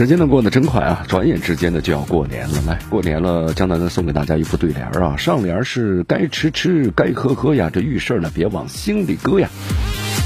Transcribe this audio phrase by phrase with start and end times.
[0.00, 2.62] 时间呢过得真快啊，转眼之间呢就要过年了。
[2.66, 5.14] 来，过年了，江南呢送给大家一副对联啊。
[5.18, 9.50] 上联是该吃吃，该喝喝呀，这遇事呢别往心里搁呀。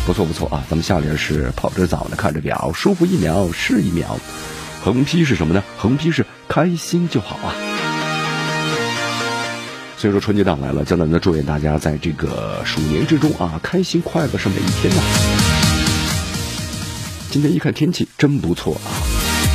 [0.06, 4.16] 不错不错啊，咱们下联是跑着早呢看着表，舒服一秒是一秒。
[4.84, 5.64] 横批是什么呢？
[5.76, 7.50] 横批是开心就好啊。
[9.96, 15.02] 所以说春节档来了，江南呢祝愿大家在这个鼠年之中啊，开心快乐是每一天呐。
[17.28, 18.93] 今天一看天气真不错啊。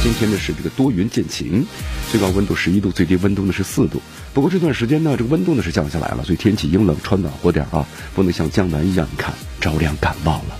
[0.01, 1.65] 今天呢是这个多云见晴，
[2.09, 4.01] 最高温度十一度，最低温度呢是四度。
[4.33, 10.55] 不过这段时间呢，这个温度呢是降下来了，所以天气阴冷，穿暖和点啊，不能像江南一样，你看着凉感冒了，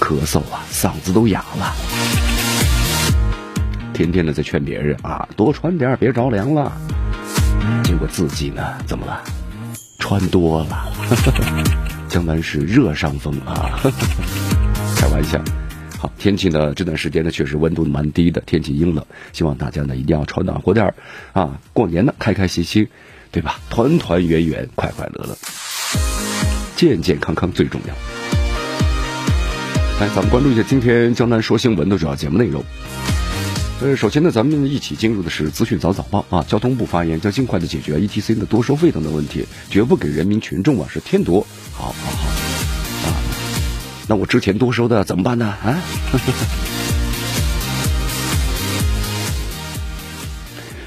[0.00, 1.72] 咳嗽啊，嗓子都哑了。
[3.94, 6.72] 天天呢在劝别人啊，多穿点，别着凉了。
[7.84, 9.22] 结果自己呢，怎么了？
[10.00, 10.88] 穿多了。
[12.08, 13.78] 江南是热伤风啊，
[14.96, 15.40] 开玩笑。
[16.00, 16.72] 好，天气呢？
[16.72, 20.94] 这段时间呢，确实温度蛮低的，天气阴冷，希望大家呢一定要穿暖和点儿
[21.34, 21.60] 啊！
[21.74, 22.88] 过年呢，开开心心，
[23.30, 23.60] 对吧？
[23.68, 25.36] 团团圆圆，快快乐乐，
[26.74, 27.94] 健健康康最重要。
[30.00, 32.64] 来，咱们关注一下今天江南说新闻的主要节目内容。
[33.82, 36.42] 呃，首先呢，咱们一起进入的是资讯早早报啊。
[36.48, 41.46] 交通部发言将尽快的解决 E T C 的多收费等等问题，绝不给人民群众啊是添堵。
[41.74, 42.49] 好好好。
[44.10, 45.46] 那我之前多收的怎么办呢？
[45.46, 45.78] 啊！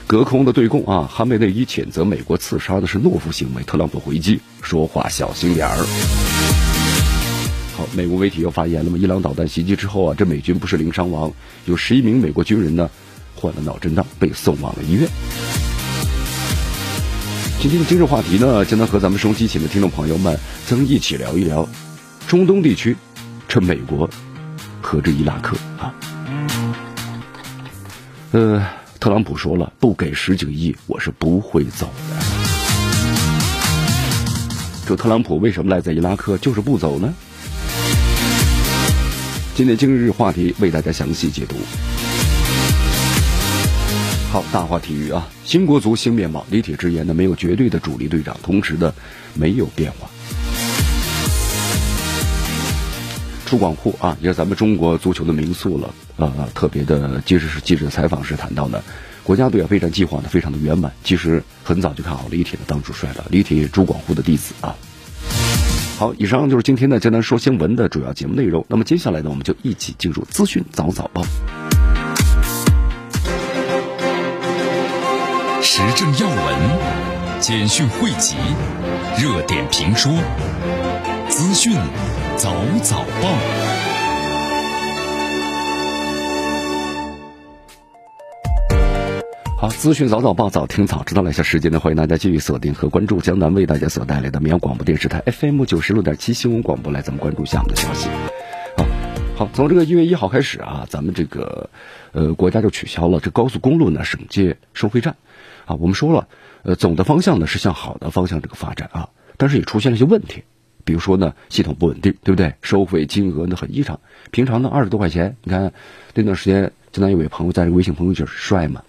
[0.06, 1.09] 隔空的对攻啊！
[1.09, 5.78] 哈梅内伊谴责美国刺杀的是懦夫行为，特朗普回击说话小心点儿。
[7.78, 8.97] 好，美国媒体又发言了嘛？
[8.97, 11.31] 伊朗导弹袭击之后啊，这美军不是零伤亡，
[11.63, 12.90] 有十一名美国军人呢
[13.38, 15.07] 患了脑震荡，被送往了医院。
[17.61, 21.66] 今天的今日话题呢，将能和咱们收机前的听众朋友们将一起聊一聊
[22.28, 22.94] 中东地区。
[23.53, 24.09] 这美国
[24.81, 25.94] 和这伊拉克啊，
[28.31, 28.66] 呃，
[29.00, 32.16] 特朗普说了，不给十几个亿，我是不会走的。
[34.88, 37.14] 这特朗普为什么赖在伊拉克，就是不走呢？
[39.53, 41.56] 今天今日话题为大家详细解读。
[44.31, 48.91] 好，大话体育啊，新国足新面貌，李铁直言呢，没有绝对的主力队长，同时呢，
[49.35, 50.09] 没有变化。
[53.53, 55.94] 朱广沪啊，也是咱们中国足球的名宿了。
[56.16, 58.81] 呃，特别的，即使是记者采访时谈到呢，
[59.22, 60.91] 国家队啊备战计划呢非常的圆满。
[61.03, 64.75] 其实很早就看好李铁的当主帅了，李铁朱广沪的弟子啊。
[66.00, 68.66] 好，以上就是今天的江南说新闻的主要节目内容。
[68.68, 71.22] 那么接下来呢，我们就一起进入资讯早早报，
[75.62, 78.35] 时政要闻、简讯汇集、
[79.22, 80.12] 热点评说、
[81.30, 81.78] 资讯。
[82.35, 82.51] 早
[82.81, 83.29] 早报，
[89.57, 91.29] 好，资讯早早报，早听早知道了。
[91.29, 98.09] 一下时间呢，欢迎大家继续锁定和关注江南为大家所带来的绵阳广播电视台 FM 九十六点七新闻广播，来咱们关注下面的消息。
[98.75, 98.85] 好，
[99.38, 101.69] 好，从这个一月一号开始啊，咱们这个
[102.13, 105.16] 呃国家就取消了这高速公路呢省界收费站
[105.66, 105.75] 啊。
[105.75, 106.27] 我们说了，
[106.63, 110.43] 呃，总的方向呢是向好的方向这个发展啊，但是也出现了一些问题。
[110.83, 112.53] 比如说呢，系统不稳定，对不对？
[112.61, 113.99] 收费金额呢很异常，
[114.31, 115.71] 平常呢二十多块钱，你看
[116.13, 118.83] 那段时间，江南有位朋友在微信朋友圈帅嘛，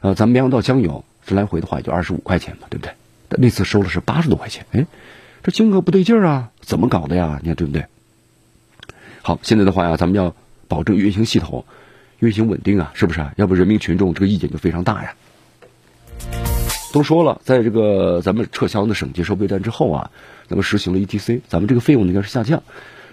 [0.00, 2.92] 呃，咱们绵阳到江油这来回的话也就二十五块钱嘛，对不对？
[3.28, 4.86] 但那次收了是八十多块钱，哎，
[5.42, 7.38] 这金额不对劲儿啊，怎么搞的呀？
[7.42, 7.84] 你看对不对？
[9.22, 10.34] 好，现在的话呀，咱们要
[10.68, 11.64] 保证运行系统
[12.20, 13.26] 运行稳定啊，是不是？
[13.36, 15.14] 要不人民群众这个意见就非常大呀。
[16.94, 20.12] 都说了，在这个咱们撤销的省级收费站之后啊。
[20.46, 22.62] 那么实行了 ETC，咱们这个费用应该是下降，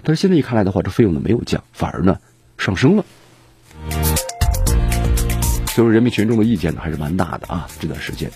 [0.04, 2.20] 但是现在一看来的话，这费用呢没有降，反而呢
[2.60, 3.04] 上升了。
[5.74, 7.68] 所以说人民群众的意见呢还是蛮大的啊。
[7.80, 8.30] 这段时间，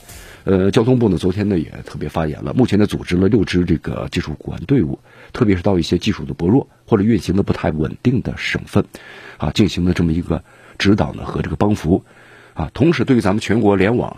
[0.45, 4.97] 呃，交通部呢昨天呢也特别发言了，目前呢组织了六支这个技术管队伍，
[5.31, 8.83] 特别是到一些技术的薄弱或者运行的不太稳定的省份，
[9.37, 10.43] 啊，进行了这么一个
[10.79, 12.03] 指导呢和这个帮扶，
[12.55, 14.17] 啊，同时对于咱们全国联网。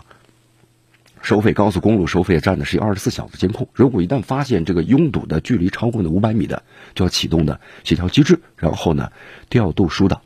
[1.22, 6.62] 收费高速公路收费站呢是有二十四小时监控，如果一旦发现这个拥堵的距离超过呢五百米的，
[6.94, 9.10] 就要启动的协调机制，然后呢
[9.50, 10.22] 调度疏导。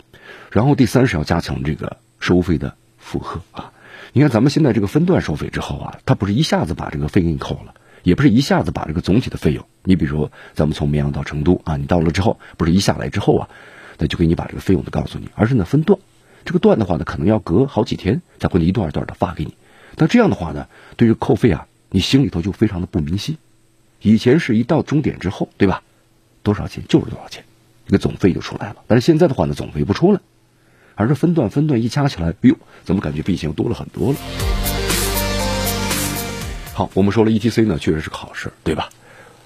[0.50, 3.72] 然后第三是要加强这个收费的负荷啊。
[4.12, 13.48] 你看咱们现在这个分段收费之后啊，它不是一下子把这个费给你扣了，也不是一下子把这个总体的费用，你比如咱们从绵阳到成都啊，你到了之后不是一下来之后啊，
[13.98, 15.98] 那就给你把这个费用的告诉你，而是呢分段，
[16.44, 19.54] 这个段的话呢可能要隔好几天才会一段一段的发给你。
[19.96, 23.38] 那这样的话呢，对于扣费啊，你心里头就非常的不明晰。
[24.00, 25.82] 以前是一到终点之后，对吧？
[26.42, 27.44] 多少钱就是多少钱，
[27.86, 28.76] 这个总费就出来了。
[28.86, 30.20] 但是现在的话呢，总费不出来。
[30.94, 32.54] 而是分段分段一加起来，哎呦，
[32.84, 34.18] 怎么感觉比以前多了很多了？
[36.74, 38.90] 好，我们说了 E T C 呢，确实是个好事，对吧？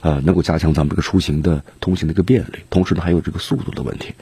[0.01, 4.15] 呃，能够加强咱们这个出行的通行的一个便利，同时呢还有这个速度的问题。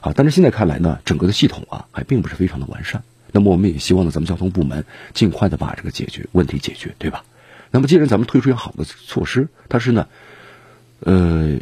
[0.00, 3.02] 啊，但是现在看来呢，整个的系统啊还并不是非常的完善。
[3.32, 4.84] 那么我们也希望呢，咱们交通部门
[5.14, 7.24] 尽快的把这个解决问题解决，对吧？
[7.70, 10.06] 那么既然咱们推出一个好的措施，但是呢，
[11.00, 11.58] 呃，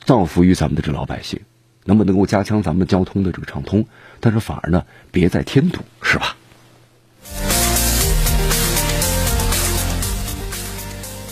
[0.00, 1.38] 造福于咱们的这老百姓。
[1.84, 3.86] 那么能够加强咱们交通的这个畅通，
[4.20, 6.36] 但是反而呢，别再添堵，是吧？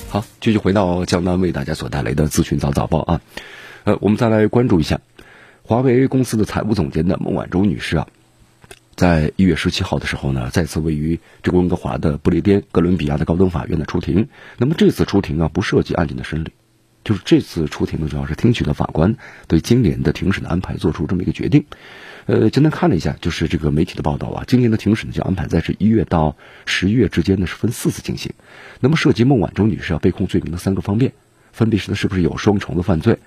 [0.08, 3.20] 好，继续回到江南为大家所带来的资讯早早报啊，
[3.84, 5.00] 呃，我们再来关注一下
[5.62, 8.06] 华为公司的财务总监的孟晚舟女士啊，
[8.96, 14.28] 在一月十七号的时候呢，再次位于这个温哥华的不列颠哥伦比亚的高等法院的出庭。
[14.56, 16.52] 那么这次出庭啊，不涉及案件的审理。
[17.04, 19.16] 就是这次出庭呢，主要是听取了法官
[19.46, 21.66] 对今年的庭审的安排，做出这么一个决定。
[22.24, 26.34] 呃，简单看了一下，就是这个媒体的报道啊，今年的庭审呢就安排在是一月到
[26.64, 28.32] 十一月之间呢，是分四次进行。
[28.80, 31.12] 那么涉及孟晚舟女士要被控罪名的三个方面，
[31.52, 33.18] 分别是呢是不是有双重的犯罪，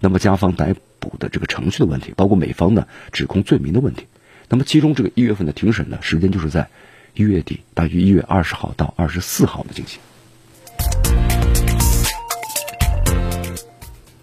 [0.00, 4.06] 那么加方逮捕的这个程序的问题，包括美方呢指控罪名的问题。
[4.50, 6.68] 那么其中这个一月份的庭审呢，时间就是在
[7.14, 10.00] 一月底，大约一月二十号到二十四号的进行。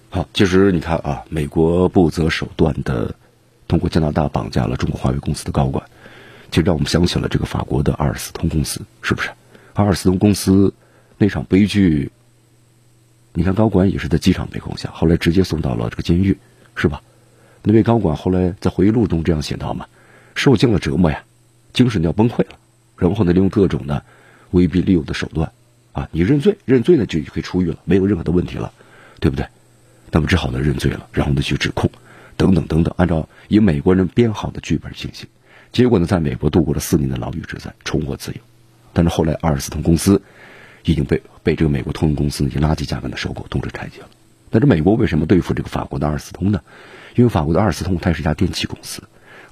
[0.10, 3.14] 好，其实你看啊，美国不择手段的
[3.68, 5.86] 通过加拿大绑架了中国华为公司的高管，
[6.50, 9.30] 其实让我们想起了这个法国的阿尔斯通公司，是不是？
[9.74, 10.74] 阿尔斯通公司
[11.20, 12.12] 那场悲剧，
[13.34, 16.38] 你看高管也是在机场被扣下，后来直接送到了这个监狱，
[16.76, 17.04] 是吧？
[17.62, 19.86] 那位高管后来在回忆录中这样写道嘛：
[20.36, 21.24] 受尽了折磨呀，
[21.74, 22.60] 精神要崩溃了，
[22.98, 24.04] 然后呢，利用各种的
[24.52, 25.52] 威逼利诱的手段
[25.94, 28.72] 啊，你认罪，认罪呢就可以出狱了，没有任何的问题了，
[29.20, 29.48] 对不对？
[30.12, 31.90] 那么只好呢认罪了，然后呢去指控，
[32.38, 35.28] 等等等等，按照以美国人编好的剧本进行，
[35.72, 38.38] 结果呢在美国度过了四年的牢狱之灾，重获自由。
[38.94, 40.22] 但是后来阿尔斯通公司
[40.84, 44.10] 已经被被这个美国通用公司以垃圾价格呢收购，动辄拆解了。
[44.52, 46.62] 但是美国为什么对付这个法国的阿尔斯通呢？
[47.16, 49.04] 因为法国的阿尔斯通它是一家电器公司，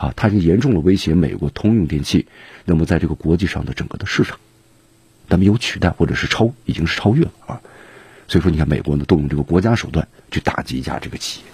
[0.04, 2.28] 啊，它已经严重的威胁美国通用电器，
[2.66, 4.38] 那么在这个国际上的整个的市场，
[5.30, 7.62] 那么有取代或者是超，已经是超越了啊。
[8.28, 11.46] 所以说，你看美国呢，动用这个国家手段去打击一下这个企业。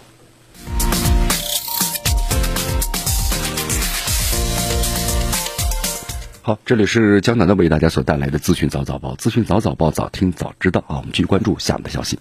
[6.42, 10.98] 好，这里是江南的为大家所带来的资讯早早报，资讯早早报，早听早知道啊。
[10.98, 12.18] 我们继续关注下面的消息。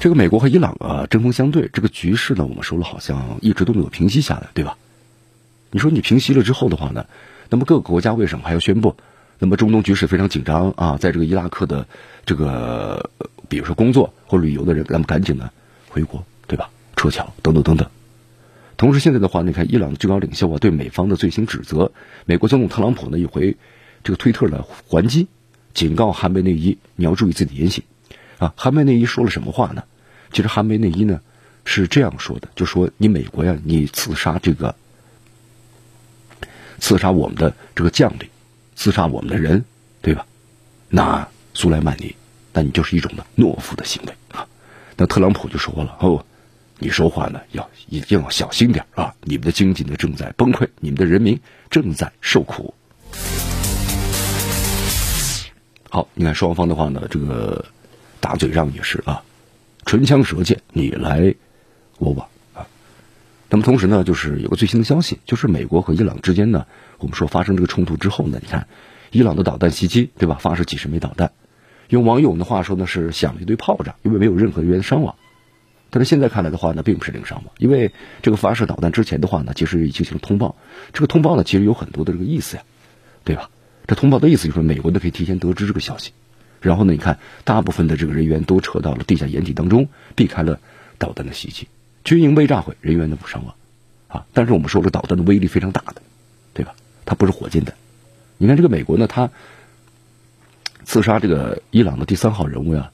[0.00, 4.78] 这个美国和伊朗啊针锋相对，这个局势呢，我们说了好像一直都没有平息下来，对吧？
[5.70, 7.06] 你说你平息了之后的话呢，
[7.50, 8.96] 那么各个国家为什么还要宣布？
[9.38, 11.86] 那么中东局势非常紧张啊，在这个伊拉克的
[12.24, 13.10] 这个。
[13.48, 15.50] 比如说工作或旅游的人，咱们赶紧的
[15.88, 16.68] 回国，对吧？
[16.96, 17.88] 撤侨等等等等。
[18.76, 21.90] 同时，现在的话，你看伊朗的最高领袖啊，对美方的最新指责，
[22.26, 23.56] 美国总统特朗普呢一回
[24.04, 25.28] 这个推特呢还击，
[25.72, 27.84] 警告韩梅内伊你要注意自己的言行
[28.36, 28.52] 啊。
[28.54, 29.84] 韩梅内伊说了什么话呢？
[30.30, 31.22] 其实韩梅内伊呢
[31.64, 34.74] 是这样说的，就说你美国呀，你刺杀这个
[36.78, 38.28] 刺杀我们的这个将领，
[38.76, 39.64] 刺杀我们的人，
[40.00, 40.26] 对吧？
[40.88, 42.14] 那苏莱曼尼。
[42.50, 44.44] 那你就是一种的懦夫的行为啊！
[44.96, 46.24] 那特朗普就说了哦，
[46.78, 49.14] 你说话呢要一定要小心点啊！
[49.20, 51.38] 你们的经济呢正在崩溃，你们的人民
[51.70, 52.74] 正在受苦。
[55.88, 57.64] 好，你看双方的话呢，这个
[58.18, 59.22] 打嘴仗也是啊，
[59.84, 61.32] 唇枪舌剑，你来
[61.98, 62.28] 我往。
[63.50, 66.66] 那么同时呢，就是有个最新的消息，就是美国和伊朗之间呢，
[66.98, 68.68] 我们说发生这个冲突之后呢，你看
[69.10, 70.36] 伊朗的导弹袭击，对吧？
[70.38, 71.32] 发射几十枚导弹。
[71.88, 75.14] 用网友的话说呢，是响了一堆炮仗，因为没有任何人员伤亡。
[75.90, 80.54] 但是现在看来的话呢，并不是零伤亡，因为这个发射导弹之前的话呢，其实已经进行了通报。
[80.92, 82.62] 这个通报呢，其实有很多的这个意思呀，
[83.24, 83.48] 对吧？
[83.86, 86.12] 这通报的意思就是美国呢可以提前得知这个消息，
[86.60, 90.60] 然后呢，你看大部分的这个人员都撤到了地下掩体当中，避开了
[90.98, 91.68] 导弹的袭击，
[92.08, 93.54] 军营被炸毁，人员的无伤亡
[94.08, 94.24] 啊。
[94.32, 96.00] 但是我们说了，导弹的威力非常大的，
[96.54, 96.74] 对吧？
[97.04, 97.74] 它不是火箭弹。
[98.38, 99.30] 你看这个美国呢，它。
[100.86, 102.90] 刺杀这个伊朗的第三号人物呀，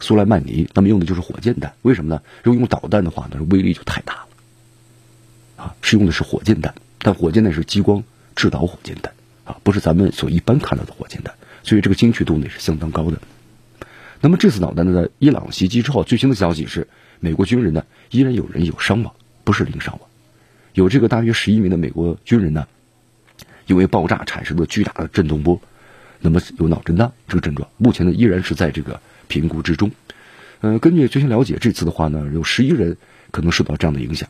[0.00, 2.20] 苏莱曼尼，那么用的就是火箭弹，为什么呢？
[2.42, 8.04] 如果用导弹的话，那威力就太大了，啊，是用的是火箭弹，但火箭弹是激光
[8.36, 9.10] 制导火箭弹
[9.46, 13.16] 啊，不是咱们所一般看到的火箭弹，所以这个精确度呢是相当高的。
[14.20, 16.86] 那么这次导弹呢，在伊朗袭击之后，最新的消息是，
[17.24, 19.14] 美国军人呢依然有人有伤亡，
[19.44, 20.08] 不是零伤亡，
[20.74, 22.68] 有这个大约十一名的美国军人呢，
[23.66, 25.58] 因为爆炸产生的巨大的震动波，
[26.20, 29.90] 那么有脑震荡这个症状，目前呢依然是在这个评估之中。
[30.60, 32.98] 嗯，根据最新了解，这次的话呢，有十一人
[33.30, 34.28] 可能受到这样的影响，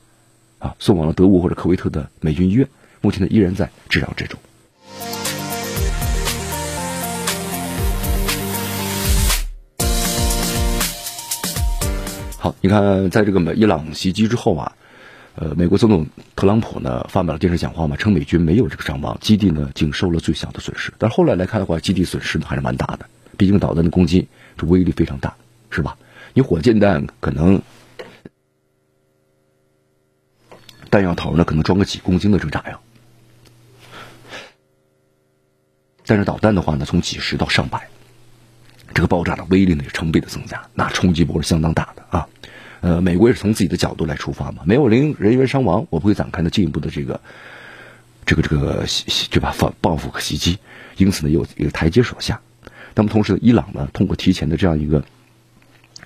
[0.60, 2.68] 啊，送往了德国或者科威特的美军医院，
[3.00, 4.38] 目前呢依然在治疗之中。
[12.44, 14.76] 好，你看，在这个美伊朗袭击之后啊，
[15.34, 20.92] 呃，美国总统特朗普呢发表了电视讲话嘛，称美军没有这个伤亡，基地呢仅受了最小的损失。
[20.98, 23.08] 但是后来来看的话，基地损失呢还是蛮大的，
[23.38, 25.34] 毕竟导弹的攻击这威力非常大，
[25.70, 25.96] 是吧？
[26.34, 27.62] 你火箭弹可能
[30.90, 32.78] 弹药头呢可能装个几公斤的这个炸药，
[36.04, 37.88] 但是导弹的话呢，从几十到上百。
[38.94, 42.28] 这个爆炸的威力呢是成倍的增加，那冲击波是相当大的啊！
[42.80, 47.20] 呃，美国也是从自己的角度来出发嘛，没有人人员伤亡，我不会展开的进一步的这个
[48.24, 48.86] 这个这个
[49.30, 49.50] 对吧？
[49.50, 50.58] 反报复和袭击，
[50.96, 52.40] 因此呢有一个台阶所下。
[52.94, 55.04] 那么同时，伊朗呢通过提前的这样一个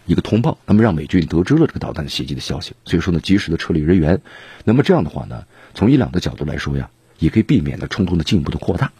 [0.06, 4.22] 一个通报，那么让美军得知了这个导弹的袭击的消息，所以说呢及时的撤离人员。
[4.64, 8.92] 那么这样的话呢，从伊朗的角度来说呀，也可以避免的冲突的进一步的扩大，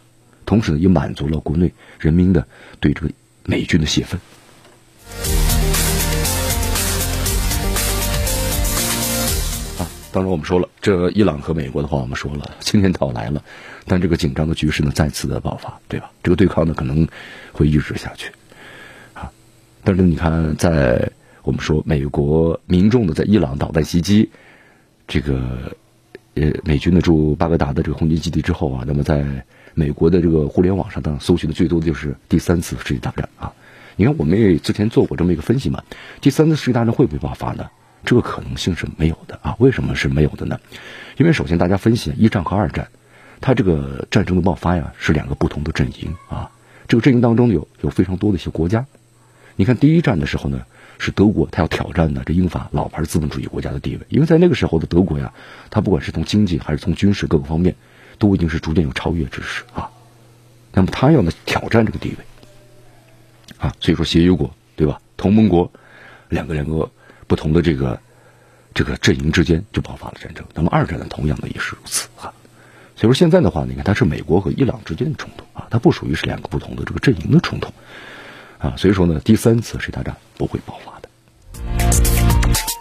[0.45, 2.47] 同时呢也满足了国内人民的
[2.81, 3.11] 对这个。
[3.51, 4.21] 美军的泄愤
[9.79, 9.89] 啊！
[10.13, 13.43] 当然，我们说了，这伊朗和美国的话，我们说了，青天到来了，
[13.87, 16.11] 但这个紧张的局势呢，再次的爆发，对吧？
[16.23, 17.09] 这个对抗呢，可能
[17.53, 18.31] 会一直下去
[19.15, 19.33] 啊！
[19.83, 21.11] 但是你看，在
[21.43, 24.29] 我们说美国民众的在伊朗导弹袭击
[25.07, 25.75] 这个
[26.35, 29.47] 呃美军的驻巴格达的这个空军基地之后啊，那么在。
[29.79, 33.53] 美国的这个互联网上当然，搜寻的最多的就是第三次世界大战啊！
[33.95, 35.81] 你看，我们也之前做过这么一个分析嘛，
[36.21, 37.65] 第三次世界大战会不会爆发呢？
[38.05, 39.55] 这个可能性是没有的啊！
[39.61, 40.59] 为什么是没有的呢？
[41.17, 42.89] 因为首先大家分析一战和二战，
[43.41, 46.51] 它这个战争的爆发呀是两个不同的阵营啊，
[46.89, 48.85] 这个阵营当中有有非常多的一些国家。
[49.55, 50.61] 你看第一战的时候呢，
[50.99, 55.33] 是德国，他要挑战呢这英法老牌资本主义国家的地位，因为在那个时候的德国呀，
[55.71, 57.75] 它不管是从经济还是从军事各个方面。
[58.19, 59.91] 都已经是逐渐有超越之势啊，
[60.73, 62.17] 那么他要呢挑战这个地位
[63.59, 65.01] 啊，所以说协约国对吧？
[65.17, 65.71] 同盟国
[66.29, 66.89] 两个两个
[67.27, 68.01] 不同的这个
[68.75, 70.45] 这个阵营之间就爆发了战争。
[70.55, 72.33] 那么二战呢，同样的也是如此啊。
[72.95, 77.73] 所以说现在的话，你看它是美国和伊朗之间的冲突啊，它不属于是两个不同的这个阵营的冲突
[78.59, 78.75] 啊。
[78.77, 81.09] 所以说呢，第三次世界大战不会爆发的。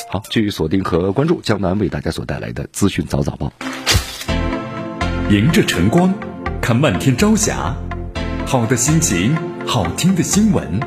[0.09, 3.51] 好，继续锁定和关注江南为大家所带来的资讯早早报。
[5.29, 6.13] 迎着晨光，
[6.61, 7.75] 看漫天朝霞，
[8.45, 10.79] 好的心情，好听的新闻。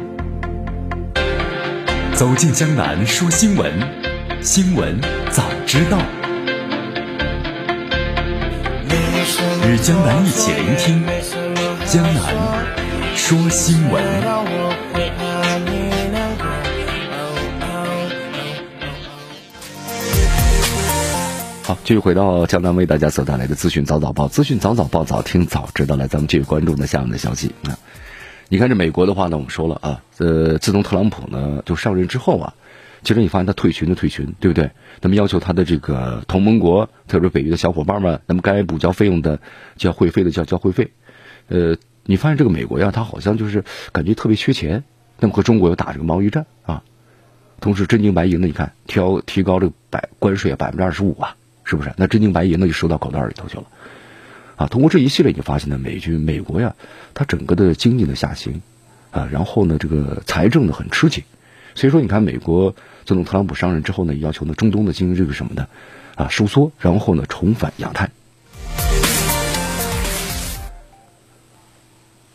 [2.15, 3.71] 走进江南说新闻，
[4.41, 4.99] 新闻
[5.31, 5.99] 早知道。
[9.69, 11.05] 与江南一起聆听
[11.85, 12.35] 江南
[13.15, 14.03] 说新闻。
[21.91, 25.97] 继续回到江南为大家所带来的资讯早早报，资讯早早报，早听早知道。
[25.97, 27.77] 来，咱们继续关注呢下面的消息啊。
[28.49, 32.55] 你看这美国的话呢，我们说了啊，呃，自从特朗普呢就上任之后啊，
[33.03, 34.71] 其实你发现他退群的退群，对不对？
[35.01, 39.41] 那么要求他的这个同盟国，特别是北约的小伙伴们，那么该补交费用的
[39.77, 40.93] 交会费的交交会费。
[41.49, 44.85] 呃，你发现这个美国呀，他好像就是感觉特别缺钱，
[45.19, 46.85] 那么和中国又打这个贸易战啊。
[47.59, 51.35] 同时真金白银的，你看调提高这个百关税啊，百分之二十五啊。
[51.71, 51.95] 是不是？
[51.97, 53.65] 那真金白银呢就收到口袋里头去了，
[54.57, 54.67] 啊！
[54.67, 56.75] 通过这一系列，你发现呢，美军美国呀，
[57.15, 58.61] 它整个的经济的下行，
[59.13, 61.23] 啊，然后呢，这个财政呢很吃紧，
[61.77, 62.75] 所以说，你看美国
[63.05, 65.69] 总统特朗普上任之后呢，要求呢中东的经济这个什么的，
[66.17, 68.11] 啊，收缩，然后呢重返亚太。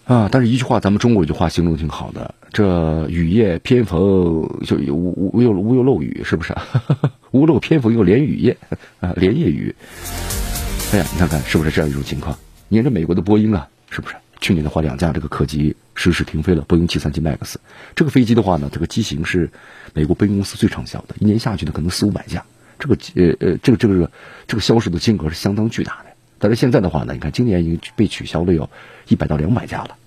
[0.05, 3.99] 啊，但是一句话，咱们中国有句话形容挺好的，这雨夜偏逢
[4.65, 6.55] 就无无又无又漏雨，是不是？
[7.31, 8.55] 屋漏偏逢又连雨夜
[9.01, 9.75] 啊，连夜雨。
[10.93, 12.33] 哎呀，你看看是不是这样一种情况？
[12.69, 14.15] 你看这美国的波音啊，是不是？
[14.39, 17.55] 去年的话，两架这个客机失事停飞了，波音七三七 MAX
[17.93, 19.49] 这个飞机的话呢，这个机型是
[19.93, 22.41] 美国波音公司最畅销的，一年下去呢可能四五百架，
[22.79, 24.09] 这个呃呃，这个这个
[24.47, 26.11] 这个销售的金额是相当巨大的。
[26.39, 28.69] 但是现在的话呢，你看今年已经被取消了有
[29.09, 29.97] 一百到两百架了。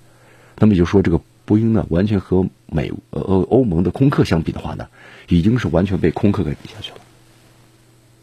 [0.56, 4.86] 那么也就说，这个波音呢，完全和美呃欧盟的空客相比的话呢，
[5.28, 6.98] 已经是完全被空客给比下去了。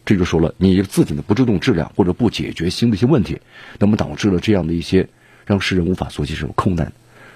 [0.04, 3.40] 这就说了，你自己的不注重质量或者不解决新的一些问题，
[3.80, 5.08] 那么导致了这样的一些
[5.44, 6.92] 让世人无法所接受空难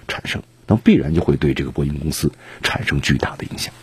[0.06, 2.30] 产生，那么必然就会对这个波音公司
[2.62, 3.74] 产生巨大的影响。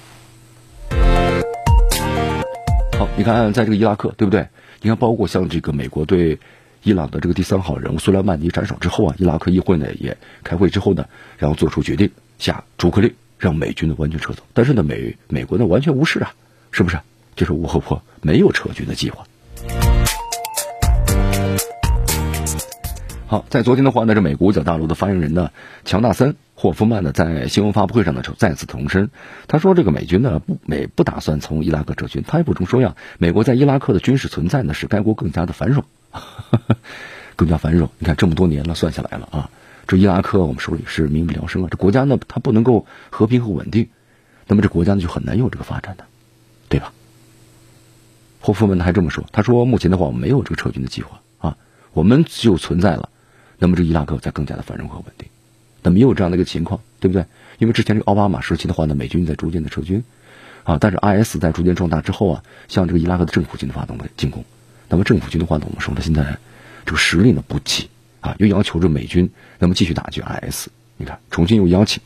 [2.97, 4.47] 好，你看，在这个伊拉克，对不对？
[4.81, 6.39] 你看，包括像这个美国对
[6.87, 10.15] 伊朗的这个第三号人物苏莱曼尼斩首之后啊，伊拉克议会呢也
[10.45, 11.05] 开会之后呢，
[11.37, 14.41] 然后做出决定，下逐客令，让美军呢完全撤走。
[14.53, 16.33] 但是呢，美美国呢完全无视啊，
[16.71, 16.97] 是不是？
[17.35, 19.25] 就是乌合破没有撤军的计划。
[23.25, 25.51] 好，在昨天的话呢，这美国五角大陆的发言人呢，
[25.83, 26.37] 乔纳森。
[26.55, 29.11] 霍夫曼呢，在新闻发布会上呢就再次重申，
[29.47, 32.23] 他说：“这个美军呢不美不打算从伊拉克撤军。
[32.25, 35.83] 他也补充说呀，美国在伊拉克的军事存在呢，使该国更加的繁荣，
[37.35, 37.89] 更加繁荣。
[37.99, 39.49] 你看这么多年了，算下来了啊，
[39.87, 41.67] 这伊拉克我们手里是民不聊生啊。
[41.69, 43.89] 这国家呢，它不能够和平和稳定，
[44.47, 46.05] 那么这国家呢就很难有这个发展的，
[46.69, 46.93] 对吧？”
[48.39, 51.57] 霍夫曼还这么说，他说：“目前的话，我们没有这个撤军的计划啊，
[51.91, 53.09] 我们就存在了，
[53.57, 55.27] 那么这伊拉克才更加的繁荣和稳定。”
[55.83, 57.25] 那没有这样的一个情况，对不对？
[57.59, 60.03] 因为之前这个奥巴马时期的话呢，美军在逐渐的撤军，
[60.63, 64.43] 啊，但是 IS 在逐渐壮大之后啊，向这个伊拉克的政府军发动了进攻。
[64.89, 66.37] 那么政府军的话呢，我们说了，现在
[66.85, 67.89] 这个实力呢不济
[68.21, 69.29] 啊，又要求着美军
[69.59, 70.67] 那么继续打击 IS。
[70.95, 72.01] 你看，重新又邀请。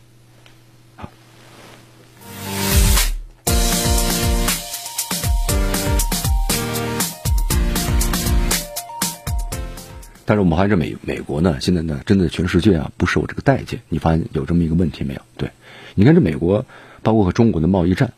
[10.26, 13.82] 但是我们发现美美国呢，现在呢，真的全世界啊不受这个待见。
[13.90, 15.22] 你发现有这么一个问题没有？
[15.36, 15.52] 对，
[15.94, 16.66] 你看这美国，
[17.04, 18.14] 包括和中国的贸易战，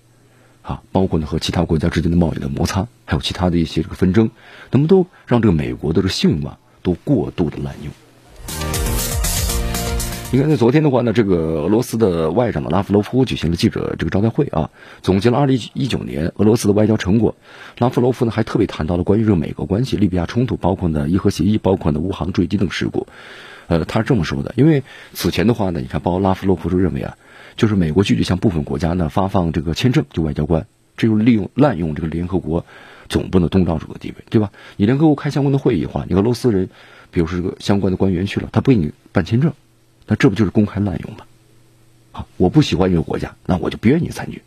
[0.64, 4.32] 啊，包括呢和其他国家之间的贸易的摩擦，还有其他的一些这个纷争，
[4.72, 7.94] 那么都让这个美国的这个信用啊都过度的滥用。
[10.32, 14.72] 你看，在昨天的话呢，这个俄罗斯的外长的拉夫罗夫举行了记者这个招待会啊，
[15.04, 17.36] 总结了二零一九年俄罗斯的外交成果。
[17.78, 23.06] 拉夫罗夫呢还特别谈到了关于这个美国关系、利比亚冲突，包括呢伊核协议，包括呢乌航坠机等事故。
[23.68, 24.82] 呃，他是这么说的，因为
[25.14, 27.16] 此前的话呢，你看，包括拉夫罗夫就认为啊，
[27.56, 30.66] 就是美国拒绝向部分国家呢发放这个签证，就外交官，
[30.98, 32.66] 这就利用滥用这个联合国
[33.10, 34.52] 总部的东道主的地位，对吧？
[34.78, 36.70] 你联合国开相关的会议的话，你俄罗斯人，
[37.12, 39.54] 比如说这个相关的官员去了，他不给你办签证。
[40.06, 41.26] 那这不就是公开滥用吗？
[42.12, 44.42] 啊，我不喜欢一个国家，那我就不愿意参与。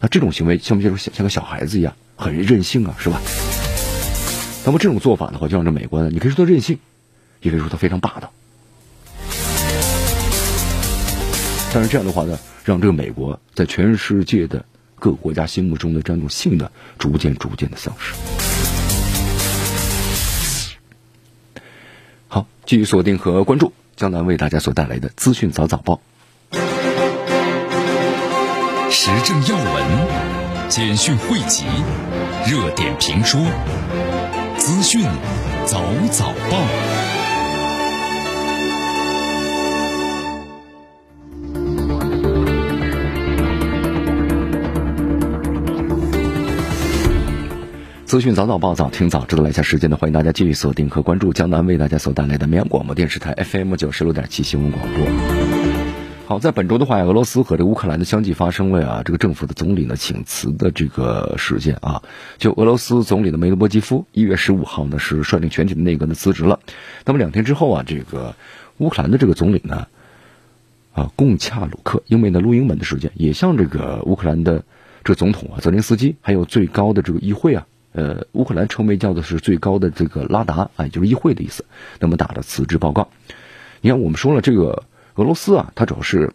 [0.00, 3.20] 那这种行为像不像像像个小孩子一样，很任性啊，是吧？
[4.64, 6.78] 那么这种做法的话，就让这美国呢，你可以说他任性，
[7.40, 8.32] 也可以说他非常霸道。
[11.72, 14.64] 但是这样的话呢，让这个美国在全世界的
[14.98, 18.14] 各国家心目中的这种性呢，逐渐逐渐的丧失。
[22.26, 23.72] 好，继续锁定和关注。
[23.96, 26.00] 江南为大家所带来的资讯早早报，
[28.90, 31.64] 时政要闻、简讯汇集、
[32.46, 33.40] 热点评说、
[34.56, 35.04] 资讯
[35.66, 37.27] 早早报。
[48.08, 55.06] 资讯早早报早听早知道来一下时间呢，欢迎大家继续锁定和关注江南为大家所带来的绵阳广播电视台 FM 九十六点七新闻广播。
[56.26, 62.02] 好，在本周的话，俄罗斯和这乌克兰的相继发生了呀，这个政府的总理呢请辞的这个事件啊。
[62.38, 66.60] 就俄罗斯总理的梅德波基夫一月十五号呢是率领全体的内阁呢辞职了。
[67.04, 68.34] 那么两天之后啊，这个
[68.78, 69.86] 乌克兰的这个总理呢
[70.94, 74.64] 啊贡恰鲁克因为呢录音门的事件，也向这个乌克兰的
[75.04, 77.66] 这个总统啊泽连斯基还有最高的这个议会啊。
[77.92, 81.64] 呃，乌克兰称为叫的是最高的这个拉达啊，也就是议会的意思。
[81.98, 83.08] 那么打的辞职报告。
[83.80, 86.32] 你看，我们说了，这个俄罗斯啊，它主要是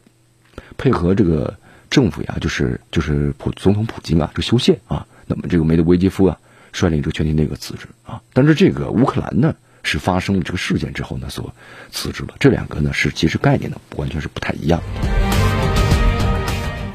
[0.78, 1.58] 配合这个
[1.90, 5.06] 政府呀，就是就是普总统普京啊，这修宪啊。
[5.28, 6.40] 那么这个梅德韦杰夫啊，
[6.72, 8.22] 率领这个全体内阁辞职啊。
[8.34, 11.54] 但是这个乌克兰呢，是发生了这个事件之后呢，所
[11.92, 12.36] 辞职了。
[12.40, 14.82] 这两个呢，是其实概念呢，完全是不太一样。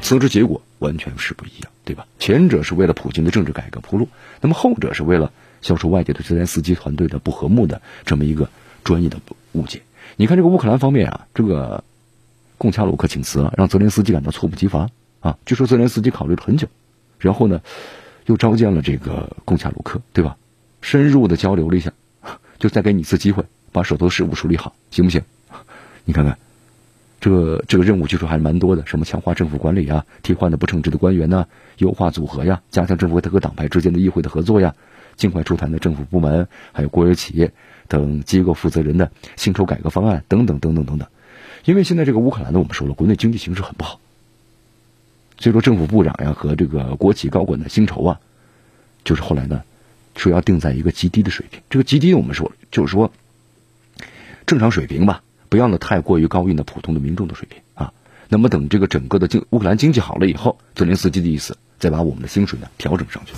[0.01, 1.71] 辞职结果完全是不一样。
[1.85, 2.05] 对吧？
[2.19, 4.07] 前者是为了普京的政治改革铺路，
[4.41, 5.31] 那么后者是为了
[5.63, 8.47] 消除外界对泽连斯基团队的不和睦的这么一个
[8.83, 9.17] 专业的
[9.53, 9.81] 误解。
[10.15, 11.83] 你看这个乌克兰方面啊，这个
[12.59, 15.35] 贡恰鲁克请辞了，让泽连斯基感到猝不及防啊。
[15.47, 16.67] 据说泽连斯基考虑了很久，
[17.17, 17.59] 然后呢，
[18.27, 20.37] 又召见了这个贡恰鲁克，对吧？
[20.81, 21.91] 深入的交流了一下，
[22.59, 25.23] 就再给你一次机会，把手头事务处理好，行不行？
[26.05, 26.37] 你看看。
[27.19, 34.73] 这这个任务据说还是蛮多的，什么强化政府管理啊，替换的不称职的官员呢，优化组合呀，加强政府和各个党派之间的议会的合作呀，
[35.17, 37.51] 尽快出台的政府部门还有国有企业
[37.87, 41.07] 等机构负责人的薪酬改革方案等等等等等等。
[41.65, 43.99] 因为现在这个乌克兰呢，我们说了，国内经济形势很不好，
[45.37, 48.19] 所以说政府部长呀和这个国企高管的薪酬啊，
[49.03, 49.61] 就是后来呢，
[50.15, 51.61] 说要定在一个极低的水平。
[51.69, 53.11] 这个极低我们说就是说
[54.45, 57.91] 正常水平吧，不要呢太过于高于呢普通的民众的水平啊。
[58.29, 63.33] 那么等这个整个的经乌克兰经济好了以后，泽连斯基的意思再把我们的薪水呢调整上去。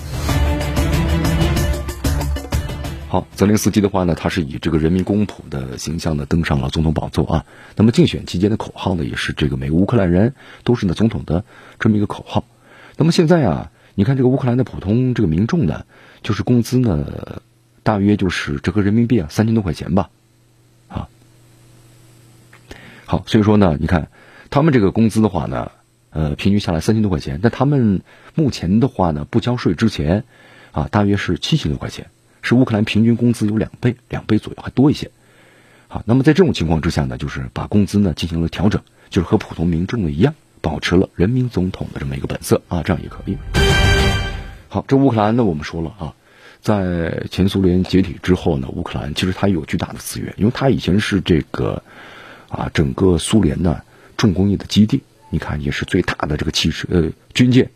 [3.08, 7.44] 好，泽连斯基的话呢，他是以这个人民公仆的形象呢登上了总统宝座啊。
[7.76, 11.44] 那么竞选期间的口号呢，也是这个每个乌克兰人都是呢总统的
[11.78, 12.44] 这么一个口号。
[12.96, 15.84] 那么现在啊，你看这个乌克兰的普通这个民众呢，
[16.22, 17.42] 就是工资呢，
[17.82, 20.08] 大约就是折合人民币啊三千多块钱吧，
[23.12, 24.08] 好，所以说呢，你看
[24.48, 25.70] 他们这个工资的话呢，
[26.08, 28.00] 呃，平均下来三千多块钱，但他们
[28.34, 30.24] 目前的话呢，不交税之前
[30.70, 32.06] 啊，大约是七千多块钱。
[32.40, 35.10] 是乌克兰平均工资有两倍，两倍左右还多一些。
[35.88, 43.36] 好，那么在这种情况之下呢，就是把工资呢进行了调整，就是和普通民众的一样，保持了人民总统的这么一个本色啊，这样也可以。
[44.70, 46.14] 好，这乌克兰呢，我们说了啊，
[46.62, 51.82] 在前苏联解体之后呢，乌克兰其实它有巨大的资源，因为它以前是这个
[52.52, 53.82] 啊整个苏联的
[54.16, 57.70] 重工业的基地，你看也是最大的这个汽车呃军舰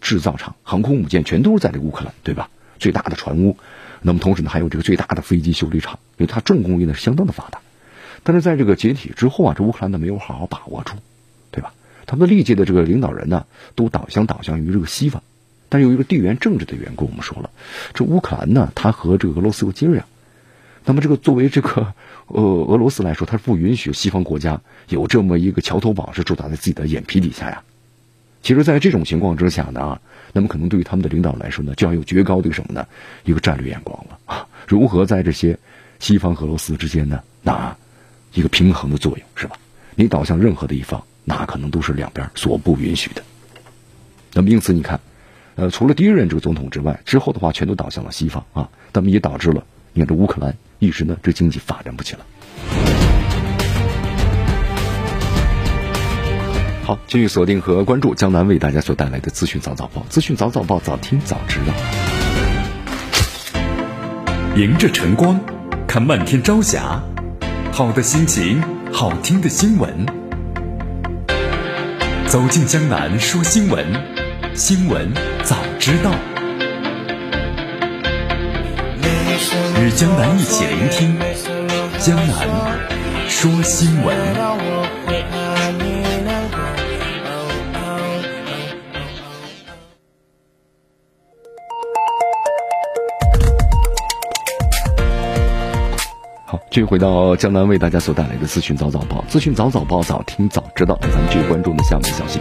[0.00, 2.50] 制造厂、航空母舰全都是在这乌克兰，对吧？
[2.78, 3.56] 最大的船坞。
[4.02, 7.60] 那么同时呢，还有这个最大的飞机修理厂，因为它重工业呢是相当的发达。
[8.22, 10.94] 但是在这个解体之后啊，这乌克兰呢没有好好把握住，
[11.50, 11.72] 对吧？
[12.06, 15.22] 他们历届的这个领导人呢，都倒向倒向于这个西方。
[15.68, 17.50] 但由于这个地缘政治的缘故，我们说了，
[17.94, 20.02] 这乌克兰呢，它和这个俄罗斯有接壤。
[20.84, 21.94] 那么这个作为这个
[22.28, 27.62] 呃俄罗斯来说，它是不允许西方国家有这么一个桥头堡是驻扎在自己的眼皮底下呀。
[28.42, 30.00] 其实，在这种情况之下呢，
[30.32, 32.86] 那么可能对于他们的领导来说呢，就要有绝高的什么呢？
[33.24, 34.46] 一个战略眼光了啊！
[34.68, 35.58] 如何在这些
[35.98, 37.76] 西方和俄罗斯之间呢，拿
[38.34, 39.56] 一个平衡的作用，是吧？
[39.96, 43.22] 你倒向任何的一方，那可能都是两边所不允许的。
[44.32, 45.00] 那么，因此你看，
[45.56, 52.20] 呃，除了第一任这个总统之外，之后的话全都倒向了西方啊，那么也导致了你看这乌克兰一时呢，这经济发展不起来。
[56.84, 61.74] 好，继续锁定和关注江南为大家所带来的资讯早早报，资讯早早报，早听早知道。
[64.54, 65.40] 迎着晨光，
[65.88, 67.02] 看漫天朝霞，
[67.72, 68.62] 好的心情，
[68.92, 70.06] 好听的新闻。
[72.28, 73.84] 走进江南说新闻，
[74.54, 75.12] 新闻
[75.42, 76.35] 早知道。
[79.80, 81.16] 与江南一起聆听
[81.98, 84.16] 江南说新闻。
[96.44, 100.98] 好继续回到江南为大家所带来的资讯早早报，资讯早早报，早听早知道。
[101.02, 102.40] 咱们继续关注的下面消息。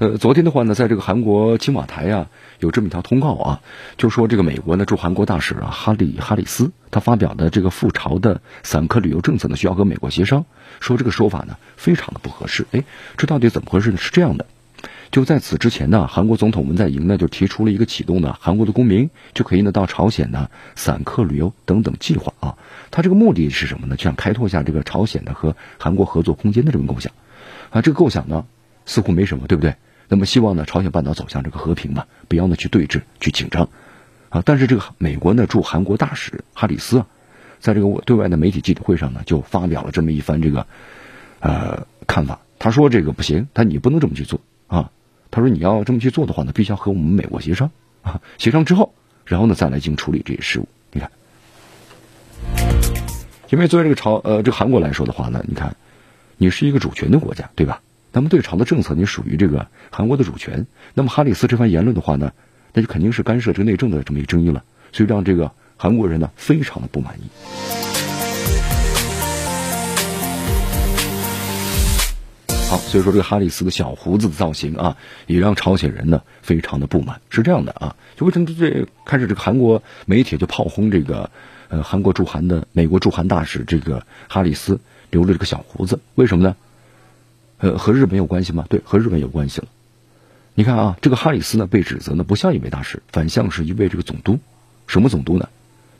[0.00, 2.26] 呃，昨天的话呢，在这个韩国青瓦台啊，
[2.58, 3.60] 有这么一条通告啊，
[3.98, 10.46] 就说这个美国呢驻韩国大使啊哈里哈里斯，他发表的这个赴朝的散客旅游政策呢，需要和美国协商，
[10.80, 12.66] 说这个说法呢非常的不合适。
[12.72, 12.82] 哎，
[13.18, 13.98] 这到底怎么回事呢？
[13.98, 14.46] 是这样的。
[15.10, 22.56] 就在此之前呢，韩国总统文在寅呢就提出了一个启动呢韩国的公民就可以呢到朝鲜呢散客旅游等等计划啊。
[22.90, 23.96] 他这个目的是什么呢？
[23.96, 27.12] 就想开拓一下这个朝鲜的和韩国合作空间的这个构想
[27.68, 27.82] 啊。
[27.82, 28.46] 这个构想呢
[28.86, 29.74] 似乎没什么，对不对？
[30.10, 33.68] 那么希望呢朝鲜半岛走向这个和平吧，不要呢去对峙、去紧张
[34.28, 34.42] 啊。
[34.44, 37.06] 但是这个美国呢驻韩国大使哈里斯啊，
[37.60, 40.66] 在这个我对外的媒体记者会上呢就发表了这么一番这个
[41.38, 42.40] 呃看法。
[42.58, 44.90] 他说这个不行，他你不能这么去做啊。
[45.30, 47.70] 他说：“你要这么去做的话呢，必须要和我们美国协商
[48.02, 48.92] 啊，协商之后，
[49.24, 50.68] 然后呢再来进行处理这些事务。
[50.90, 51.08] 你看，
[53.48, 55.76] 因为作为这个朝呃这个韩国来说的话呢，你看，
[56.36, 57.80] 你是一个主权的国家，对吧？
[58.12, 60.66] 那么对朝的政策，你属于这个韩国的主权。
[60.94, 62.32] 那么哈里斯这番言论的话呢，
[62.72, 67.22] 那就肯定是干涉这个内政的这么一个争议了，所以让这个韩国人呢非常的不满意。”
[72.68, 74.96] 好，所以说这个哈里斯的小胡子的造型啊，
[75.26, 77.20] 也让朝鲜人呢非常的不满。
[77.28, 81.30] 是这样的啊，就为什么这开始这个韩国媒体就炮轰这个
[81.68, 86.00] 呃韩国驻韩的美国驻韩大使这个哈里斯留了这个小胡子？
[86.14, 86.56] 为什么呢？
[87.60, 88.64] 呃，和日本有关系吗？
[88.70, 89.68] 对，和日本有关系了。
[90.54, 94.38] 你看啊，这个哈里斯呢被指责呢不像一位大使，反像是一位这个总督。
[94.86, 95.48] 什么总督呢？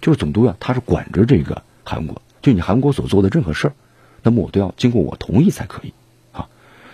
[0.00, 3.74] 就是总督啊，他是管着这个韩国，就你韩国所做的任何事儿，
[4.22, 5.92] 那么我都要经过我同意才可以
[6.32, 6.48] 啊。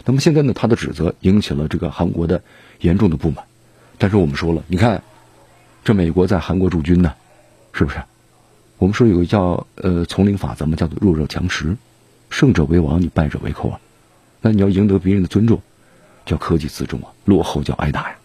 [0.04, 2.42] 那么现在呢，他的指责引起了这个韩国的
[2.80, 3.44] 严重的不满。
[3.98, 5.04] 但是我们说了，你看，
[5.84, 7.14] 这美国在韩国驻军呢，
[7.72, 8.02] 是不是？
[8.78, 11.76] 我们说有个叫呃丛林法则嘛，叫做弱肉强食，
[12.30, 13.80] 胜者为王，你败者为寇啊。
[14.46, 15.60] 那你要赢得别人的尊重，
[16.24, 18.16] 叫科技自重啊；落后叫挨打呀。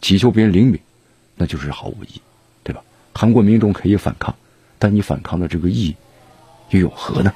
[0.00, 0.76] 祈求别人灵敏，
[1.36, 2.20] 那就是毫无意义，
[2.64, 2.82] 对吧？
[3.14, 4.34] 韩国民众可以反抗，
[4.80, 5.94] 但你反抗的这个意义
[6.70, 7.32] 又有何呢？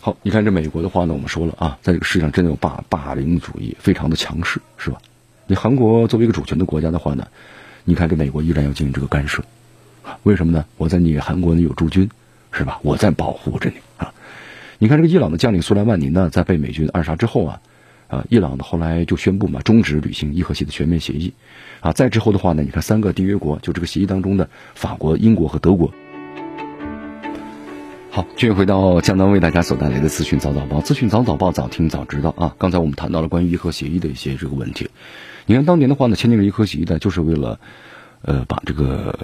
[0.00, 4.96] 好，你看这美国的话呢，我们说了啊，在这个世界上真的有霸霸凌主义，非常的强势，是吧？
[5.46, 7.28] 你韩国作为一个主权的国家的话呢，
[7.88, 9.44] 你看这美国依然要进行这个干涉，
[10.24, 10.64] 为什么呢？
[10.76, 12.10] 我在你韩国呢有驻军，
[12.50, 12.80] 是吧？
[12.82, 14.12] 我在保护着你啊。
[14.78, 17.60] 你看这个伊朗的将领苏莱曼尼呢，在被美军暗杀之后啊，
[18.08, 21.32] 啊，伊朗呢后来就宣布嘛，终止履行伊核协的全面协议，
[21.78, 25.94] 啊，再之后的话呢，你看三个缔约国，就这个协议当中的法国、英国和德国。
[28.10, 32.52] 好，继续回到江南为大家所带来的资讯早早报，资讯早早报，早听早知道啊。
[32.58, 34.90] 刚才我们谈到了关于伊核协议的一些这个问题。
[35.46, 37.60] 你看当年的话呢，签订了伊核协议呢，就是为了，
[38.22, 39.16] 呃，把这个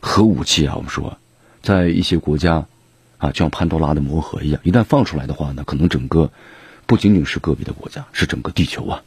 [0.00, 1.18] 核武器啊，我们说，
[1.62, 2.64] 在一些国家
[3.18, 6.30] 啊，就像潘多拉的魔盒一样，一旦放出来的话呢，可能整个
[6.86, 9.02] 不仅仅是个别的国家，是整个地球啊。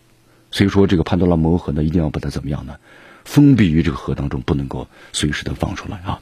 [0.51, 2.75] 所以说，这个潘多拉魔盒呢，一定要把它怎么样呢？
[3.23, 6.19] 封闭于这个核当中，不能够随时的放出来啊。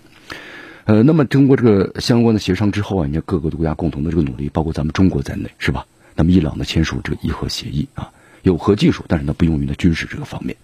[0.86, 5.88] 呃，那么通过这个相关的协商之后啊，你看各个国家共同的这个努力，包括咱们中国在内，是吧？
[6.16, 8.12] 那么伊朗呢签署这个伊核协议啊，
[8.52, 10.56] 有核技术，但是呢不用于呢军事这个方面。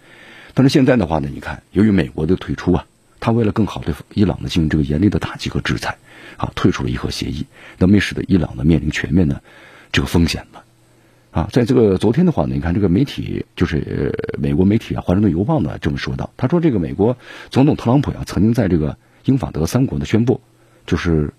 [0.53, 2.85] 但是现在的话呢，你看，由于美国的退出啊，
[3.19, 5.97] 他为了更好对伊朗呢进行这个严厉的打击和制裁
[6.37, 7.45] 啊，退出了伊核协议，
[7.77, 9.41] 那么使得伊朗呢面临全面的
[9.91, 10.63] 这个风险了
[11.31, 11.49] 啊。
[11.51, 17.17] 在这个昨天的话呢，你看这个媒体就是美国媒体啊，《华盛顿邮报》呢这么说道，他说这个美国
[17.49, 18.97] 总统特朗普呀曾经在这个。
[19.25, 20.41] 英法德三国呢宣布，
[20.87, 21.31] 就是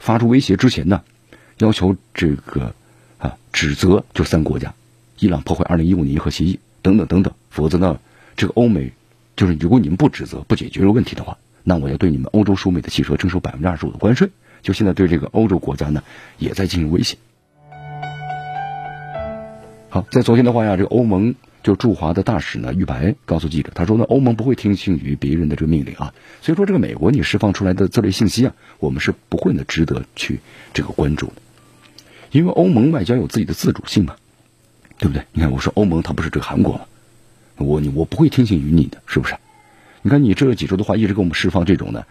[0.00, 1.04] 发出威胁之前呢，
[1.58, 2.74] 要求这个
[3.18, 4.74] 啊指责就三国家，
[5.22, 8.00] 伊朗破坏二零一五年伊核协议等等等等，否则呢，
[8.36, 8.90] 这个欧美
[9.36, 14.30] 就是如果你们不指责不解决这个问题的话，那我要对你们欧洲输美的汽车征收百分之二十五的关税。
[14.62, 16.02] 就现在对这个欧洲国家呢
[16.38, 17.16] 也在进行威胁。
[19.90, 21.36] 好，在昨天的话呀，这个欧盟。
[21.62, 30.40] 就驻华的大使呢，玉白告诉记者，他说呢，欧盟不会听信于别人的这个命令啊，所以说这个美国你释放出来的这类信息啊，我们是不会呢值得去
[30.74, 31.34] 这个关注的，
[32.32, 34.16] 因为欧盟外交有自己的自主性嘛，
[35.02, 35.24] 对不对？
[35.32, 36.82] 你看我说欧盟它不是这个韩国吗？
[37.56, 39.34] 我你我不会听信于你的，是不是？
[40.00, 42.04] 你看你这几周的话一直给我们释放这种呢，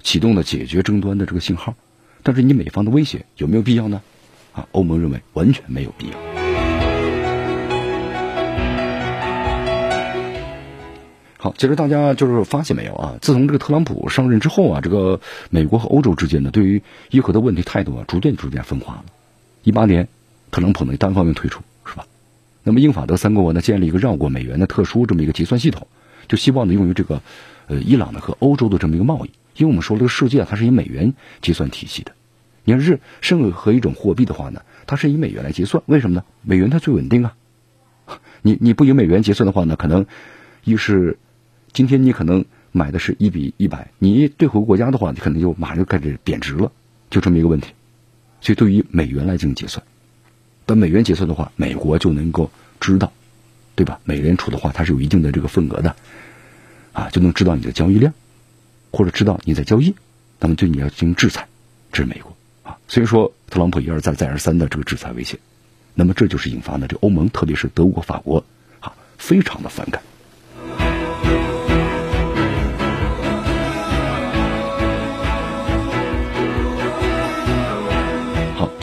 [0.00, 1.74] 启动的解决争端的这个信号，
[2.22, 4.00] 但是你美方的威胁有没有必要呢？
[4.52, 6.12] 啊，欧盟认为完全没有必要。
[11.38, 13.16] 好，其实大家就是发现没有啊？
[13.20, 16.80] 自从这个特朗普上任之后啊，这个美国和欧洲之间呢，对于
[17.10, 19.04] 伊核的问题态度啊，逐渐逐渐分化了。
[19.64, 20.06] 一八年，
[20.52, 21.62] 特朗普呢单方面退出，
[22.66, 25.86] 那么英法德三国呢，建立一个绕过美元的特殊这么一个结算系统，
[26.26, 27.22] 就希望呢用于这个
[27.68, 29.30] 呃伊朗呢和欧洲的这么一个贸易。
[29.56, 32.10] 因为我们说这个世界它是以美元结算体系的，
[32.64, 36.24] 你要是任何一种货币的话呢，它是以美元来结算，为什么呢？
[36.42, 37.36] 美元它最稳定啊。
[38.42, 40.04] 你你不以美元结算的话呢，可能
[40.64, 41.16] 一是
[41.72, 46.72] 今天你可能买的是一比一百，你兑回国家的话，你可能就马上就开始贬值了，
[47.10, 47.72] 就这么一个问题。
[48.40, 49.86] 所以对于美元来进行结算，
[50.66, 52.50] 本美元结算的话，美国就能够
[52.80, 53.12] 知道，
[53.76, 54.00] 对吧？
[54.04, 55.94] 美联储的话，它是有一定的这个份额的，
[56.92, 58.12] 啊，就能知道你的交易量，
[58.90, 59.94] 或者知道你在交易，
[60.40, 61.46] 那么对你要进行制裁，
[61.92, 62.76] 这是美国啊。
[62.88, 65.38] 所以说，特朗普一而再再而三的这个制裁威胁，
[65.94, 68.44] 那么这就是引发的这欧盟，特别是德国、法国
[68.80, 70.02] 啊，非常的反感。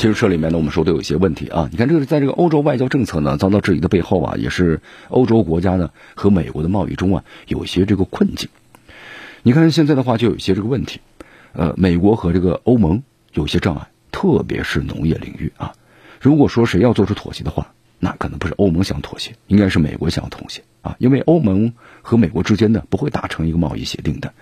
[0.04, 1.70] 其实这里面呢，我们说都有一些问题啊。
[1.72, 8.50] 你看，这个在这个欧洲外交政策呢遭到质疑的背后啊，也是欧洲国家呢和美国的贸易中啊有一些这个困境。
[9.44, 11.00] 你看现在的话就有一些这个问题，
[11.54, 15.72] 呃，美国和这个欧盟有些障碍，特别是农业领域啊。
[16.20, 20.98] 如果说谁要做出妥协的话，那可能不是欧盟想妥协，应该是美国想要妥协啊。
[21.00, 24.34] 因为欧盟和美国之间呢不会达成一个贸易协定的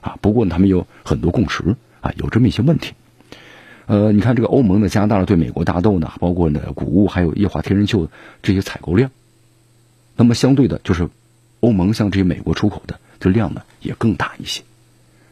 [0.00, 0.16] 啊。
[0.22, 2.94] 不过他们有很多共识啊，有这么一些问题。
[3.92, 8.08] 呃，你看这个欧盟呢，加大了对美国大豆呢，包括呢谷物还有液化天然气
[8.42, 9.10] 这些采购量，
[10.16, 11.10] 那么相对的，就是
[11.60, 14.62] 欧盟向这些美国出口的这量呢也更大一些。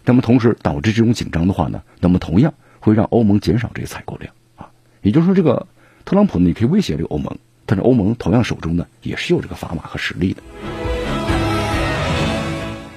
[0.05, 4.69] 那么同时导致这种紧张的话呢，那么同样会让欧盟减少这些采购量啊。
[5.01, 5.67] 也就是说，这个
[6.05, 10.43] 特朗普呢，你可以威胁这个欧盟，但是欧盟同样手中呢也是有这个砝码和实力的。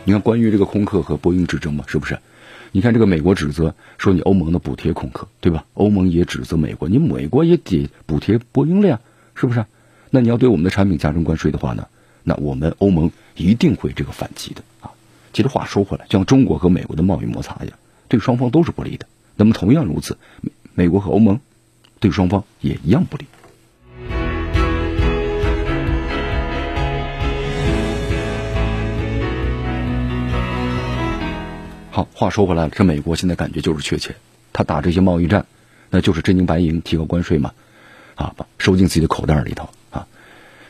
[0.04, 2.20] 你看，关于这个空客和波音之争嘛，是不是？
[2.76, 5.64] 你看这个美国指责说你欧盟的补贴空客，对吧？
[5.76, 9.00] 欧盟也指责美国，你美国也得补贴波音了呀，
[9.36, 9.64] 是不是？
[10.10, 11.88] 那你要对我们的产品加征关税的话呢？
[12.24, 14.90] 那我们欧盟一定会这个反击的啊。
[15.34, 17.74] 其实话说回来，像中国和美国的贸易摩擦呀，
[18.08, 19.06] 对双方都是不利的。
[19.36, 20.18] 那么同样如此，
[20.74, 21.40] 美国和欧盟
[22.00, 23.28] 对双方也一样不利。
[31.96, 34.16] 好，话说回来了，这美国现在感觉就是缺钱，
[34.52, 35.46] 他打这些贸易战，
[35.92, 37.54] 那就是真金白银提高关税嘛，
[38.16, 40.08] 啊，把收进自己的口袋里头啊。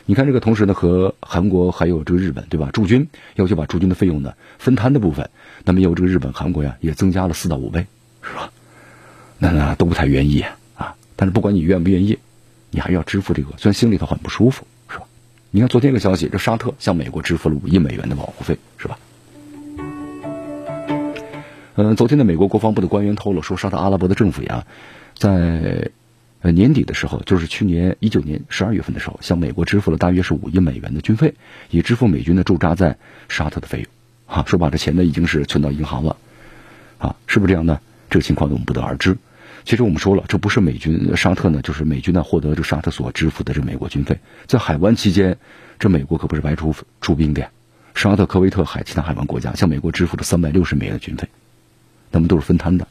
[0.04, 2.68] 你看这个，同时呢，和韩国还有这个日本，对吧？
[2.74, 5.30] 驻军要求把驻军的费用呢分摊的部分，
[5.64, 7.86] 那么有这个日本、韩国呀，也增加了四到五倍，
[8.20, 8.52] 是吧？
[9.38, 10.94] 那那都不太愿意啊。
[11.16, 12.18] 但是不管你愿不愿意，
[12.70, 14.66] 你还要支付这个，虽然心里头很不舒服。
[14.90, 15.06] 是吧
[15.50, 18.98] 你看，昨天一个消息，这沙特向美国支付了五亿美元的保护费，是吧？
[21.76, 24.64] 嗯，昨天的美国国防部的官员透露说，沙特阿拉伯的政府呀，
[25.18, 25.90] 在
[26.40, 31.34] 呃年底的时候，就是去年一九年十二月份的时候，向美国支付了大约是五亿美元的军费，
[31.70, 32.96] 以支付美军的驻扎在
[33.28, 33.88] 沙特的费用。
[34.26, 36.16] 哈，说把这钱呢已经是存到银行了，
[36.98, 37.80] 啊，是不是这样呢？
[38.08, 39.18] 这个情况呢，我们不得而知。
[39.64, 44.20] 其实我们说了，这不是美军沙特呢，就是美军呢获得这沙特所支付的这美国军费。
[44.46, 45.38] 在海湾期间，
[45.80, 47.50] 这美国可不是白出出兵的呀。
[47.96, 51.28] 沙特、科威特海其他海湾国家向美国支付了三百六十美元的军费，
[52.14, 52.88] 那么都是分摊的。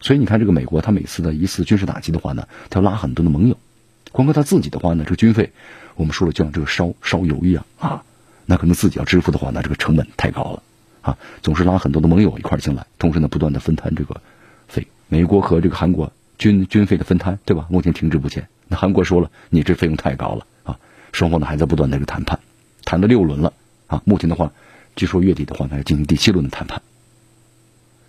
[0.00, 3.56] 所以你看，这个美国他每次的一次军事打击的话呢，他要拉很多的盟友。
[4.12, 5.52] 光靠他自己的话呢，这个军费，
[5.94, 8.04] 我们说了就像这个烧烧油一样啊，
[8.44, 10.62] 那可能自己要支付的话呢，这个成本太高了
[11.02, 14.20] 啊，总是拉很多的盟友一块进来，同时呢不断的分摊这个
[14.68, 14.86] 费。
[15.08, 16.12] 美国和这个韩国。
[16.38, 17.66] 军军费的分摊，对吧？
[17.70, 18.46] 目前停滞不前。
[18.68, 20.78] 那韩国说了，你这费用太高了啊！
[21.10, 22.38] 双方呢还在不断的这个谈判，
[22.84, 23.54] 谈了六轮了
[23.86, 24.02] 啊。
[24.04, 24.52] 目前的话，
[24.96, 26.82] 据说月底的话呢要进行第七轮的谈判。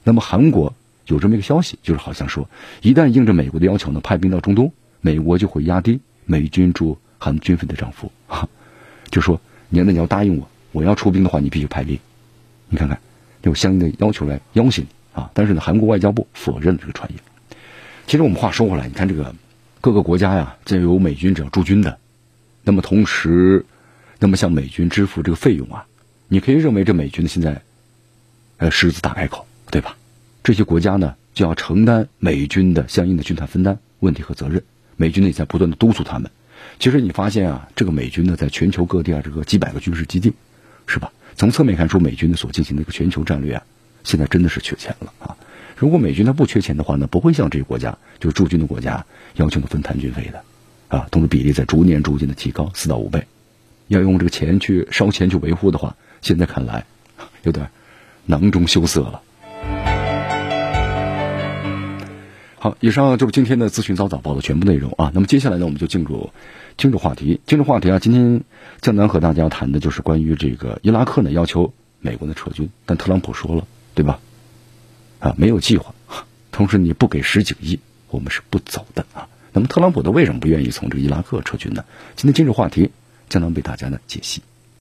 [0.08, 0.74] 那么韩国
[1.08, 2.50] 有这么一个消息，就是好像说，
[2.82, 8.48] 一旦应着美国的要求呢派兵到中东，美国就会压低美军驻韩军费的涨幅哈。
[9.12, 12.00] 就说你那你要答应我，我要出兵的话，你必须派兵。
[12.70, 12.98] 你看看，
[13.42, 15.30] 有相应的要求来要挟你啊。
[15.34, 17.20] 但是呢，韩国外交部否认了这个传言。
[18.06, 19.36] 其实我们话说回来，你看这个
[19.82, 21.98] 各个国家呀，这有美军只要驻军的，
[22.64, 23.66] 那么同时，
[24.20, 25.86] 那么向美军支付这个费用啊，
[26.30, 27.62] 你可以认为这美军呢现在，
[28.58, 29.98] 呃狮子大开口，对吧？
[30.44, 34.64] 这些国家呢就要承担美军的相应的军团分担问题和责任，
[34.96, 36.32] 美军呢也在不断的督促他们。
[36.80, 40.34] 其实你发现啊，这个美军呢在全球各地啊这个几百个军事基地，
[40.86, 41.12] 是吧？
[41.36, 43.64] 从侧面看出美军的所进行的一个全球战略啊，
[44.04, 45.38] 现在真的是缺钱了啊。
[45.76, 50.44] 如果美军他不缺钱的话呢，不会向这些国家，就是驻军的国家要求的分摊军费的，
[50.88, 53.28] 啊，同时比例在逐年逐渐的提高四到五倍，
[53.88, 56.86] 要用这个钱去烧钱去维护的话，现在看来
[57.44, 57.70] 有点
[58.26, 59.22] 囊中羞涩了。
[62.60, 65.12] 好，以上就是今天的资讯早早报的全部内容啊。
[65.14, 66.32] 那么接下来呢，我们就进入
[66.76, 67.40] 今日话题。
[67.46, 68.44] 今日话题啊，今天
[68.82, 74.20] 江南和大家谈的就是关于这个伊拉克呢要求美国的撤军，但特朗普说了，对吧？
[75.20, 75.94] 啊，没有计划，
[76.52, 79.28] 同时你不给十几个亿，我们是不走的啊。
[79.54, 81.86] 那么特朗普他为什么不愿意从这个伊拉克撤军呢？
[82.16, 82.90] 今天今日话题
[83.30, 84.42] 将能为大家呢解析。